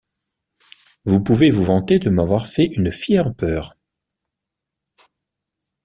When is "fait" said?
2.47-2.65